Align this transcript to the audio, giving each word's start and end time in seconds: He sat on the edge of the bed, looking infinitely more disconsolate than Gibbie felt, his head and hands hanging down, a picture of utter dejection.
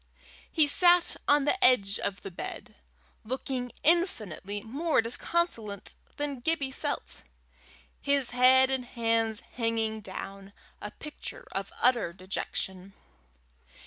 He 0.51 0.65
sat 0.65 1.15
on 1.27 1.45
the 1.45 1.63
edge 1.63 1.99
of 1.99 2.23
the 2.23 2.31
bed, 2.31 2.73
looking 3.23 3.71
infinitely 3.83 4.61
more 4.63 4.99
disconsolate 4.99 5.93
than 6.17 6.39
Gibbie 6.39 6.71
felt, 6.71 7.21
his 8.01 8.31
head 8.31 8.71
and 8.71 8.83
hands 8.83 9.41
hanging 9.41 10.01
down, 10.01 10.53
a 10.81 10.89
picture 10.89 11.45
of 11.51 11.71
utter 11.83 12.13
dejection. 12.13 12.93